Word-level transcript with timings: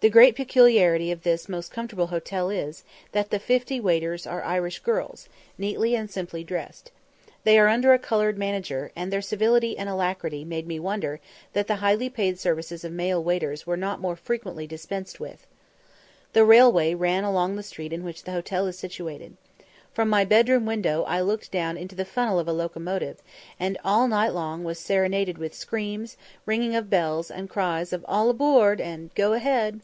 The 0.00 0.10
great 0.10 0.36
peculiarity 0.36 1.10
of 1.10 1.24
this 1.24 1.48
most 1.48 1.72
comfortable 1.72 2.06
hotel 2.06 2.50
is, 2.50 2.84
that 3.10 3.30
the 3.30 3.40
fifty 3.40 3.80
waiters 3.80 4.28
are 4.28 4.44
Irish 4.44 4.78
girls, 4.78 5.28
neatly 5.58 5.96
and 5.96 6.08
simply 6.08 6.44
dressed. 6.44 6.92
They 7.42 7.58
are 7.58 7.66
under 7.66 7.92
a 7.92 7.98
coloured 7.98 8.38
manager, 8.38 8.92
and 8.94 9.12
their 9.12 9.20
civility 9.20 9.76
and 9.76 9.88
alacrity 9.88 10.44
made 10.44 10.68
me 10.68 10.78
wonder 10.78 11.18
that 11.52 11.66
the 11.66 11.74
highly 11.82 12.08
paid 12.08 12.38
services 12.38 12.84
of 12.84 12.92
male 12.92 13.20
waiters 13.20 13.66
were 13.66 13.76
not 13.76 13.98
more 14.00 14.14
frequently 14.14 14.68
dispensed 14.68 15.18
with. 15.18 15.48
The 16.32 16.44
railway 16.44 16.94
ran 16.94 17.24
along 17.24 17.56
the 17.56 17.64
street 17.64 17.92
in 17.92 18.04
which 18.04 18.22
the 18.22 18.30
hotel 18.30 18.68
is 18.68 18.78
situated. 18.78 19.36
From 19.92 20.08
my 20.08 20.24
bedroom 20.24 20.64
window 20.64 21.02
I 21.08 21.20
looked 21.22 21.50
down 21.50 21.76
into 21.76 21.96
the 21.96 22.04
funnel 22.04 22.38
of 22.38 22.46
a 22.46 22.52
locomotive, 22.52 23.20
and 23.58 23.76
all 23.84 24.06
night 24.06 24.28
long 24.32 24.62
was 24.62 24.78
serenaded 24.78 25.38
with 25.38 25.54
screams, 25.54 26.16
ringing 26.46 26.76
of 26.76 26.88
bells, 26.88 27.32
and 27.32 27.50
cries 27.50 27.92
of 27.92 28.04
"All 28.06 28.30
aboard" 28.30 28.80
and 28.80 29.12
"Go 29.16 29.32
ahead." 29.32 29.80